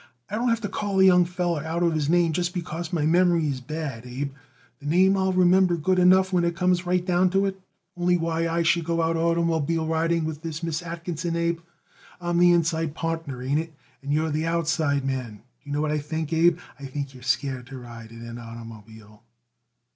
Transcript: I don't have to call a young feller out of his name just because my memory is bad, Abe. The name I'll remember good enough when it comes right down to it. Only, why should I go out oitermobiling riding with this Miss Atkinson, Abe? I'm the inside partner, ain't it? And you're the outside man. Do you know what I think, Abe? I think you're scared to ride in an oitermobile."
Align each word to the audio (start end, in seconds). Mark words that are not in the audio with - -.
I 0.31 0.35
don't 0.35 0.49
have 0.49 0.61
to 0.61 0.67
call 0.67 0.99
a 0.99 1.03
young 1.03 1.25
feller 1.25 1.63
out 1.63 1.83
of 1.83 1.93
his 1.93 2.09
name 2.09 2.33
just 2.33 2.55
because 2.55 2.91
my 2.91 3.05
memory 3.05 3.45
is 3.47 3.61
bad, 3.61 4.03
Abe. 4.03 4.33
The 4.79 4.87
name 4.87 5.15
I'll 5.15 5.31
remember 5.31 5.77
good 5.77 5.99
enough 5.99 6.33
when 6.33 6.43
it 6.43 6.55
comes 6.55 6.87
right 6.87 7.05
down 7.05 7.29
to 7.29 7.45
it. 7.45 7.61
Only, 7.95 8.17
why 8.17 8.63
should 8.63 8.81
I 8.81 8.87
go 8.87 9.03
out 9.03 9.15
oitermobiling 9.15 9.87
riding 9.87 10.25
with 10.25 10.41
this 10.41 10.63
Miss 10.63 10.81
Atkinson, 10.81 11.35
Abe? 11.35 11.59
I'm 12.19 12.39
the 12.39 12.51
inside 12.51 12.95
partner, 12.95 13.43
ain't 13.43 13.59
it? 13.59 13.75
And 14.01 14.11
you're 14.11 14.31
the 14.31 14.47
outside 14.47 15.05
man. 15.05 15.33
Do 15.61 15.69
you 15.69 15.71
know 15.71 15.81
what 15.81 15.91
I 15.91 15.99
think, 15.99 16.33
Abe? 16.33 16.57
I 16.79 16.87
think 16.87 17.13
you're 17.13 17.21
scared 17.21 17.67
to 17.67 17.77
ride 17.77 18.09
in 18.09 18.25
an 18.25 18.37
oitermobile." 18.37 19.19